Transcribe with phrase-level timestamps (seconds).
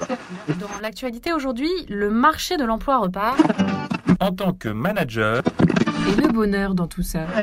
[0.60, 3.38] Dans l'actualité aujourd'hui, le marché de l'emploi repart.
[4.20, 5.42] En tant que manager,
[6.08, 7.26] Et le bonheur dans tout ça.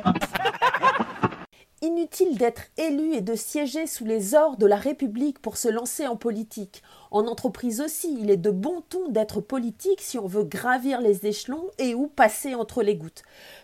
[1.81, 6.07] Inutile d'être élu et de siéger sous les ors de la République pour se lancer
[6.07, 6.83] en politique.
[7.09, 11.25] En entreprise aussi, il est de bon ton d'être politique si on veut gravir les
[11.25, 13.23] échelons et ou passer entre les gouttes.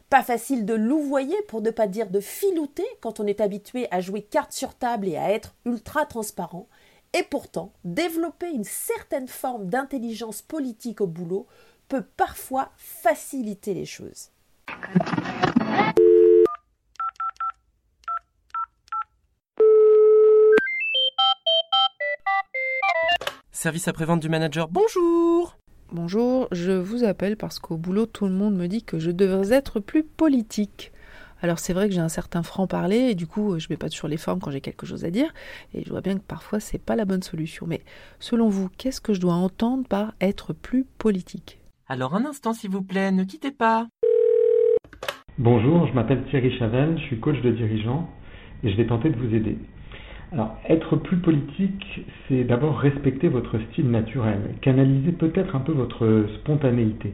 [0.10, 4.00] Pas facile de louvoyer pour ne pas dire de filouter quand on est habitué à
[4.00, 6.70] jouer carte sur table et à être ultra transparent.
[7.18, 11.48] Et pourtant, développer une certaine forme d'intelligence politique au boulot
[11.88, 14.32] peut parfois faciliter les choses.
[23.54, 25.58] Service après-vente du manager, bonjour
[25.94, 29.54] Bonjour, je vous appelle parce qu'au boulot, tout le monde me dit que je devrais
[29.54, 30.92] être plus politique.
[31.42, 34.08] Alors c'est vrai que j'ai un certain franc-parler et du coup je mets pas sur
[34.08, 35.34] les formes quand j'ai quelque chose à dire
[35.74, 37.68] et je vois bien que parfois c'est pas la bonne solution.
[37.68, 37.82] Mais
[38.20, 41.60] selon vous, qu'est-ce que je dois entendre par être plus politique?
[41.88, 43.88] Alors un instant s'il vous plaît, ne quittez pas
[45.38, 48.10] Bonjour, je m'appelle Thierry Chavel, je suis coach de dirigeants
[48.64, 49.58] et je vais tenter de vous aider.
[50.32, 56.26] Alors, être plus politique, c'est d'abord respecter votre style naturel, canaliser peut-être un peu votre
[56.40, 57.14] spontanéité.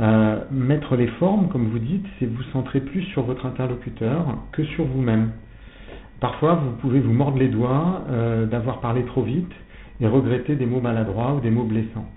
[0.00, 4.64] Euh, mettre les formes, comme vous dites, c'est vous centrer plus sur votre interlocuteur que
[4.64, 5.32] sur vous-même.
[6.20, 9.52] Parfois, vous pouvez vous mordre les doigts euh, d'avoir parlé trop vite
[10.00, 12.08] et regretter des mots maladroits ou des mots blessants.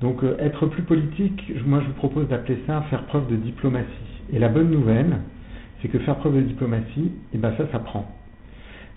[0.00, 3.88] Donc, euh, être plus politique, moi je vous propose d'appeler ça faire preuve de diplomatie.
[4.32, 5.18] Et la bonne nouvelle,
[5.80, 8.06] c'est que faire preuve de diplomatie, et ben ça s'apprend.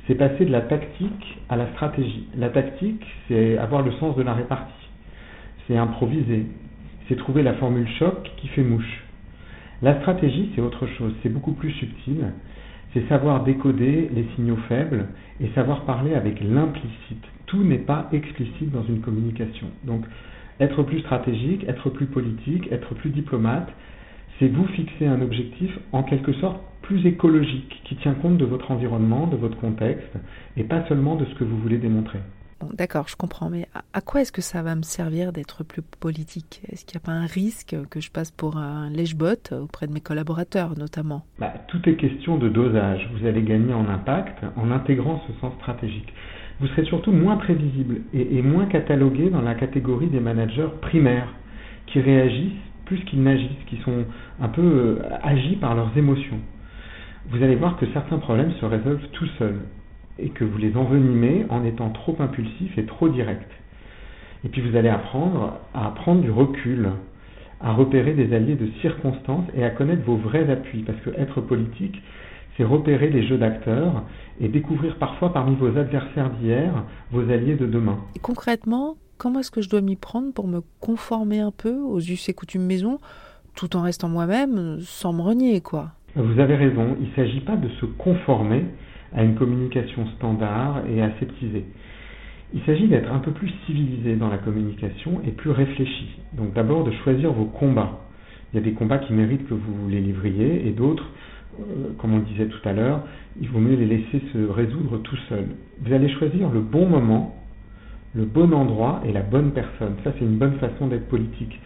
[0.06, 2.28] C'est passer de la tactique à la stratégie.
[2.38, 4.72] La tactique, c'est avoir le sens de la répartie.
[5.68, 6.46] C'est improviser.
[7.08, 9.04] C'est trouver la formule choc qui fait mouche.
[9.82, 11.14] La stratégie, c'est autre chose.
[11.22, 12.26] C'est beaucoup plus subtil.
[12.94, 15.08] C'est savoir décoder les signaux faibles
[15.42, 17.24] et savoir parler avec l'implicite.
[17.46, 19.68] Tout n'est pas explicite dans une communication.
[19.84, 20.06] Donc,
[20.60, 23.70] être plus stratégique, être plus politique, être plus diplomate,
[24.40, 28.72] c'est vous fixer un objectif en quelque sorte plus écologique, qui tient compte de votre
[28.72, 30.14] environnement, de votre contexte,
[30.56, 32.20] et pas seulement de ce que vous voulez démontrer.
[32.74, 36.62] D'accord, je comprends, mais à, quoi est-ce que ça va me servir d'être plus politique?
[36.70, 39.94] Est-ce qu'il n'y a pas un risque que je passe pour un lèche-botte auprès de
[39.94, 41.26] mes collaborateurs, notamment?
[41.40, 43.10] Bah, tout est question de dosage.
[43.18, 46.14] Vous allez gagner en impact en intégrant ce sens stratégique.
[46.60, 51.34] Vous serez surtout moins prévisible et, et moins catalogué dans la catégorie des managers primaires
[51.88, 52.54] qui réagissent
[52.86, 54.06] plus qu'ils n'agissent, qui sont
[54.40, 56.40] un peu euh, agis par leurs émotions.
[57.30, 59.60] Vous allez voir que certains problèmes se résolvent tout seuls
[60.20, 63.50] et que vous les envenimez en étant trop impulsif et trop direct.
[64.44, 66.90] Et puis vous allez apprendre à prendre du recul,
[67.62, 70.84] à repérer des alliés de circonstances et à connaître vos vrais appuis.
[70.84, 72.02] Parce que être politique,
[72.56, 74.04] c'est repérer les jeux d'acteurs
[74.40, 76.72] et découvrir parfois parmi vos adversaires d'hier
[77.12, 77.98] vos alliés de demain.
[78.16, 82.00] Et concrètement, comment est-ce que je dois m'y prendre pour me conformer un peu aux
[82.00, 83.00] us et coutumes maison,
[83.56, 85.92] tout en restant moi-même, sans me renier, quoi?
[86.16, 88.66] Vous avez raison, il ne s'agit pas de se conformer
[89.16, 91.66] à une communication standard et aseptisée.
[92.54, 96.20] Il s'agit d'être un peu plus civilisé dans la communication et plus réfléchi.
[96.34, 98.00] Donc d'abord de choisir vos combats.
[98.54, 101.10] Il y a des combats qui méritent que vous les livriez et d'autres,
[101.60, 103.02] euh, comme on disait tout à l'heure,
[103.42, 105.48] il vaut mieux les laisser se résoudre tout seuls.
[105.82, 107.36] Vous allez choisir le bon moment,
[108.14, 109.96] le bon endroit et la bonne personne.
[110.04, 111.60] Ça, c'est une bonne façon d'être politique.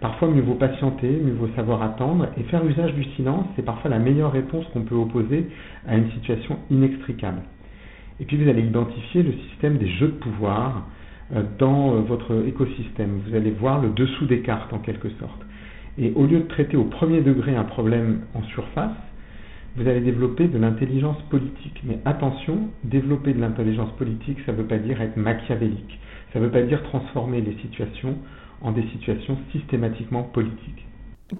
[0.00, 3.90] Parfois, mieux vaut patienter, mieux vaut savoir attendre, et faire usage du silence, c'est parfois
[3.90, 5.48] la meilleure réponse qu'on peut opposer
[5.86, 7.42] à une situation inextricable.
[8.20, 10.86] Et puis, vous allez identifier le système des jeux de pouvoir
[11.34, 13.20] euh, dans euh, votre écosystème.
[13.26, 15.44] Vous allez voir le dessous des cartes, en quelque sorte.
[15.96, 18.96] Et au lieu de traiter au premier degré un problème en surface,
[19.76, 21.80] vous allez développer de l'intelligence politique.
[21.84, 25.98] Mais attention, développer de l'intelligence politique, ça ne veut pas dire être machiavélique.
[26.32, 28.16] Ça ne veut pas dire transformer les situations
[28.64, 30.84] en des situations systématiquement politiques.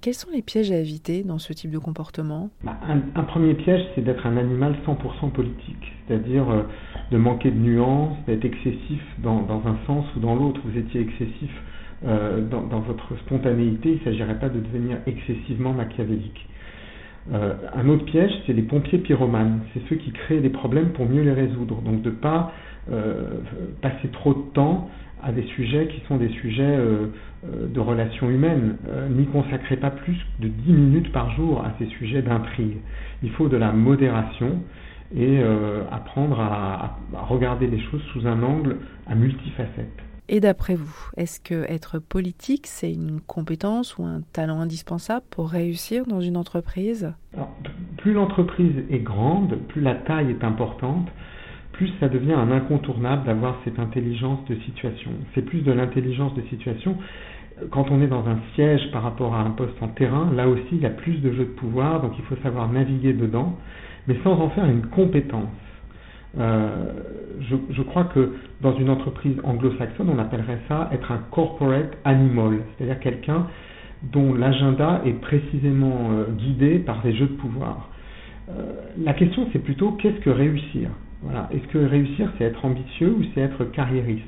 [0.01, 2.51] Quels sont les pièges à éviter dans ce type de comportement?
[2.63, 6.63] Bah, un, un, premier piège, c'est d'être un animal 100% politique, c'est-à-dire euh,
[7.11, 10.61] de manquer de nuances, d'être excessif dans, dans, un sens ou dans l'autre.
[10.65, 11.51] Vous étiez excessif
[12.07, 16.49] euh, dans, dans, votre spontanéité, il ne s'agirait pas de devenir excessivement machiavélique.
[17.33, 19.61] Euh, un autre piège, c'est les pompiers pyromanes.
[19.73, 21.81] C'est ceux qui créent des problèmes pour mieux les résoudre.
[21.83, 22.53] Donc de ne pas
[23.81, 24.91] passer trop de temps
[25.25, 27.07] à des sujets qui sont des sujets euh,
[27.43, 28.77] de relations humaines.
[28.89, 32.77] Euh, N'y consacrez pas plus de 10 minutes par jour à ces sujets d'intrigue.
[33.23, 34.61] Il faut de la modération
[35.15, 38.77] et euh, apprendre à, à, regarder les choses sous un angle
[39.07, 40.01] à multifacettes.
[40.29, 45.51] Et d'après vous, est-ce que être politique, c'est une compétence ou un talent indispensable pour
[45.51, 47.13] réussir dans une entreprise?
[47.35, 47.55] Alors,
[47.99, 51.09] Plus l'entreprise est grande, plus la taille est importante,
[51.75, 55.11] plus ça devient un incontournable d'avoir cette intelligence de situation.
[55.35, 56.97] C'est plus de l'intelligence de situation.
[57.71, 60.63] Quand on est dans un siège par rapport à un poste en terrain, là aussi
[60.73, 63.59] il y a plus de jeux de pouvoir, donc il faut savoir naviguer dedans,
[64.09, 65.49] mais sans en faire une compétence.
[66.39, 66.93] Euh,
[67.71, 72.99] je, crois que dans une entreprise anglo-saxonne, on appellerait ça être un corporate animal, c'est-à-dire
[73.01, 73.47] quelqu'un
[74.03, 77.89] dont l'agenda est précisément euh, guidé par des jeux de pouvoir.
[78.49, 78.53] Euh,
[79.03, 80.91] la question, c'est plutôt qu'est-ce que réussir?
[81.25, 81.49] Voilà.
[81.53, 84.25] Est-ce que réussir, c'est être ambitieux ou c'est être carriériste?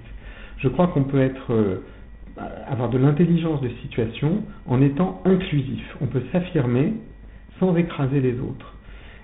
[0.59, 1.83] Je crois qu'on peut être, euh,
[2.67, 5.85] avoir de l'intelligence de situation en étant inclusif.
[6.01, 6.95] On peut s'affirmer
[7.61, 8.75] sans écraser les autres.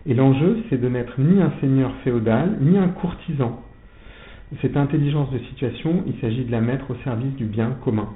[0.04, 3.62] Et l'enjeu, c'est de n'être ni un seigneur féodal, ni un courtisan.
[4.60, 8.10] Cette intelligence de situation, il s'agit de la mettre au service du bien commun.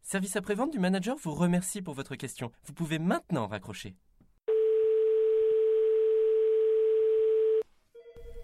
[0.00, 2.50] Service après-vente du manager vous remercie pour votre question.
[2.64, 3.94] Vous pouvez maintenant raccrocher.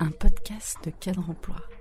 [0.01, 1.78] Un podcast de cadre emploi.